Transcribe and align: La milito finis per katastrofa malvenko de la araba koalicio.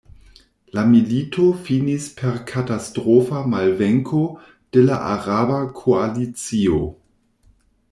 La 0.77 0.83
milito 0.93 1.43
finis 1.67 2.07
per 2.21 2.39
katastrofa 2.53 3.43
malvenko 3.53 4.23
de 4.79 4.85
la 4.89 4.99
araba 5.13 5.63
koalicio. 5.83 6.83